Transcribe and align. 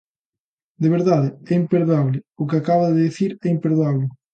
De 0.81 0.89
verdade, 0.95 1.27
é 1.49 1.53
imperdoable 1.61 2.17
o 2.41 2.43
que 2.49 2.57
acaba 2.61 2.91
de 2.93 3.01
dicir, 3.07 3.31
é 3.45 3.49
imperdoable. 3.55 4.07